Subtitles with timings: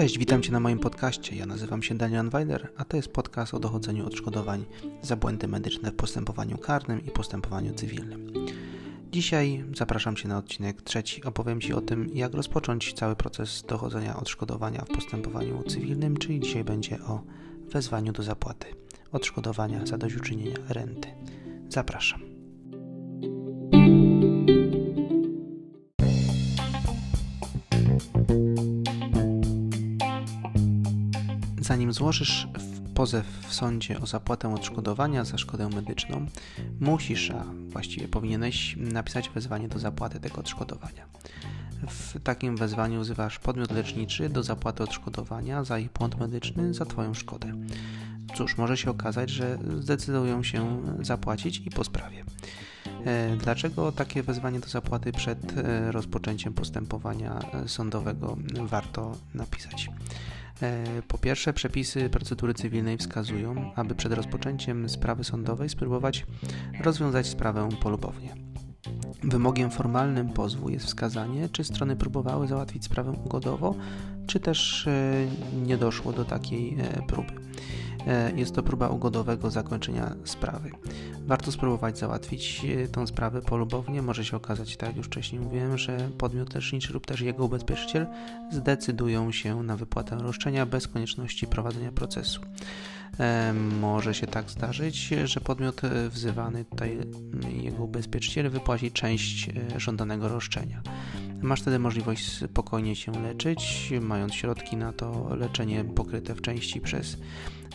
[0.00, 1.36] Cześć, witam Cię na moim podcaście.
[1.36, 4.64] Ja nazywam się Daniel Weiler, a to jest podcast o dochodzeniu odszkodowań
[5.02, 8.32] za błędy medyczne w postępowaniu karnym i postępowaniu cywilnym.
[9.12, 11.24] Dzisiaj zapraszam Cię na odcinek trzeci.
[11.24, 16.64] Opowiem Ci o tym, jak rozpocząć cały proces dochodzenia odszkodowania w postępowaniu cywilnym, czyli dzisiaj
[16.64, 17.22] będzie o
[17.72, 18.66] wezwaniu do zapłaty
[19.12, 21.08] odszkodowania zadośćuczynienia renty.
[21.68, 22.29] Zapraszam.
[31.60, 32.48] Zanim złożysz
[32.94, 36.26] pozew w sądzie o zapłatę odszkodowania za szkodę medyczną,
[36.80, 41.06] musisz, a właściwie powinieneś napisać wezwanie do zapłaty tego odszkodowania.
[41.88, 47.14] W takim wezwaniu wzywasz podmiot leczniczy do zapłaty odszkodowania za ich błąd medyczny za Twoją
[47.14, 47.52] szkodę.
[48.34, 52.24] Cóż, może się okazać, że zdecydują się zapłacić i po sprawie.
[53.04, 58.36] E, dlaczego takie wezwanie do zapłaty przed e, rozpoczęciem postępowania e, sądowego
[58.66, 59.90] warto napisać?
[61.08, 66.26] Po pierwsze, przepisy procedury cywilnej wskazują, aby przed rozpoczęciem sprawy sądowej spróbować
[66.84, 68.34] rozwiązać sprawę polubownie.
[69.22, 73.74] Wymogiem formalnym pozwu jest wskazanie, czy strony próbowały załatwić sprawę ugodowo,
[74.26, 74.88] czy też
[75.66, 77.32] nie doszło do takiej próby.
[78.06, 80.70] E, jest to próba ugodowego zakończenia sprawy.
[81.26, 84.02] Warto spróbować załatwić e, tę sprawę polubownie.
[84.02, 88.06] Może się okazać, tak jak już wcześniej mówiłem, że podmiot leczniczy lub też jego ubezpieczyciel
[88.50, 92.40] zdecydują się na wypłatę roszczenia bez konieczności prowadzenia procesu.
[93.20, 96.98] E, może się tak zdarzyć, że podmiot wzywany, tutaj
[97.62, 100.82] jego ubezpieczyciel, wypłaci część żądanego roszczenia.
[101.42, 107.16] Masz wtedy możliwość spokojnie się leczyć, mając środki na to leczenie pokryte w części przez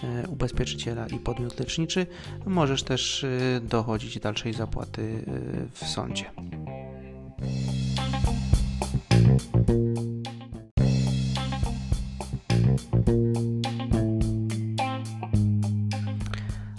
[0.03, 2.07] e, ubezpieczyciela i podmiot leczniczy.
[2.45, 6.25] Możesz też e, dochodzić dalszej zapłaty e, w sądzie.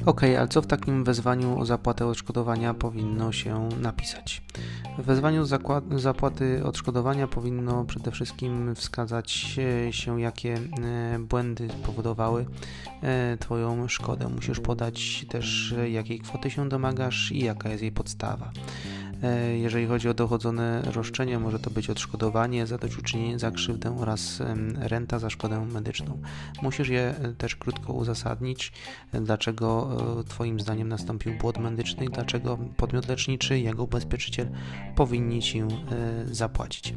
[0.06, 4.42] Ok, ale co w takim wezwaniu o zapłatę odszkodowania powinno się napisać?
[4.98, 5.44] W wezwaniu
[5.90, 9.30] zapłaty odszkodowania powinno przede wszystkim wskazać
[9.90, 12.46] się, jakie e, błędy spowodowały
[13.02, 14.28] e, Twoją szkodę.
[14.28, 18.50] Musisz podać też, jakiej kwoty się domagasz i jaka jest jej podstawa.
[19.22, 24.42] E, jeżeli chodzi o dochodzone roszczenia, może to być odszkodowanie, zadośćuczynienie za krzywdę oraz
[24.78, 26.18] renta za szkodę medyczną.
[26.62, 28.72] Musisz je e, też krótko uzasadnić,
[29.12, 29.96] e, dlaczego
[30.28, 34.48] Twoim zdaniem nastąpił błąd medyczny i dlaczego podmiot leczniczy jego ubezpieczyciel
[34.96, 35.62] powinni Ci
[36.32, 36.94] zapłacić.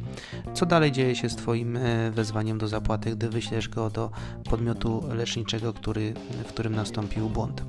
[0.54, 1.78] Co dalej dzieje się z Twoim
[2.12, 4.10] wezwaniem do zapłaty, gdy wyślesz go do
[4.50, 6.14] podmiotu leczniczego, który,
[6.44, 7.62] w którym nastąpił błąd?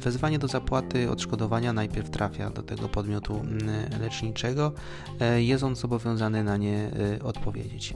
[0.00, 3.42] Wezwanie do zapłaty odszkodowania najpierw trafia do tego podmiotu
[4.00, 4.72] leczniczego,
[5.20, 7.94] e, jest on zobowiązany na nie e, odpowiedzieć.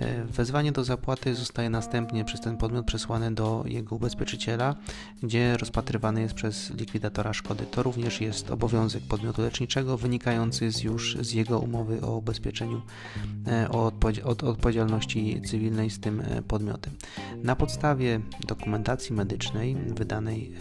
[0.00, 4.74] E, wezwanie do zapłaty zostaje następnie przez ten podmiot przesłane do jego ubezpieczyciela,
[5.22, 7.64] gdzie rozpatrywany jest przez likwidatora szkody.
[7.70, 12.82] To również jest obowiązek podmiotu leczniczego wynikający z już z jego umowy o ubezpieczeniu
[14.24, 16.92] od odpowiedzialności cywilnej z tym podmiotem.
[17.42, 20.52] Na podstawie dokumentacji medycznej wydanej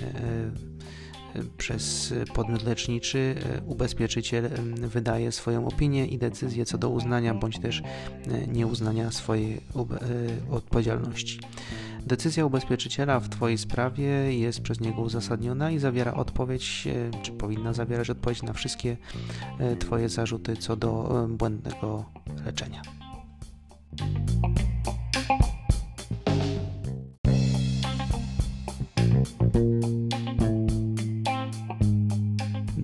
[1.57, 7.81] przez podmiot leczniczy e, ubezpieczyciel wydaje swoją opinię i decyzję co do uznania bądź też
[7.81, 9.59] e, nieuznania swojej e,
[10.51, 11.39] odpowiedzialności.
[12.05, 16.87] Decyzja ubezpieczyciela w Twojej sprawie jest przez niego uzasadniona i zawiera odpowiedź,
[17.21, 18.97] czy powinna zawierać odpowiedź na wszystkie
[19.79, 22.05] Twoje zarzuty co do błędnego
[22.45, 22.81] leczenia.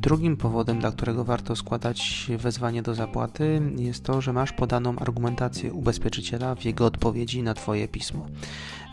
[0.05, 5.73] Drugim powodem, dla którego warto składać wezwanie do zapłaty, jest to, że masz podaną argumentację
[5.73, 8.27] ubezpieczyciela w jego odpowiedzi na Twoje pismo.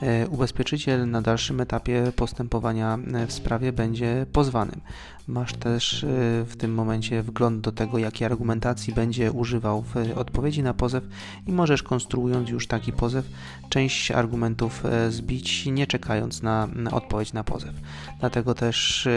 [0.03, 4.81] E, ubezpieczyciel na dalszym etapie postępowania e, w sprawie będzie pozwanym.
[5.27, 6.07] Masz też e,
[6.45, 11.05] w tym momencie wgląd do tego, jakiej argumentacji będzie używał w odpowiedzi na pozew
[11.47, 13.27] i możesz konstruując już taki pozew,
[13.69, 17.75] część argumentów zbić, nie czekając na odpowiedź na pozew.
[18.21, 19.09] Dlatego też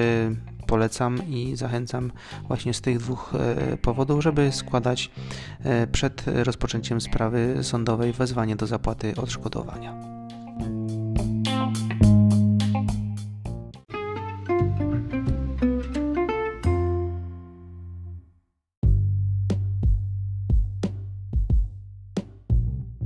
[0.68, 2.12] polecam i zachęcam
[2.48, 5.12] właśnie z tych dwóch e, powodów, żeby składać
[5.64, 10.16] e, przed rozpoczęciem sprawy sądowej wezwanie do zapłaty odszkodowania.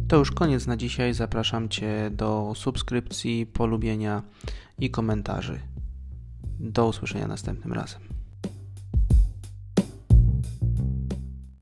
[0.10, 1.14] To już koniec na dzisiaj.
[1.14, 4.24] Zapraszam Cię do subskrypcji, polubienia
[4.80, 5.60] i komentarzy.
[6.60, 8.02] Do usłyszenia następnym razem.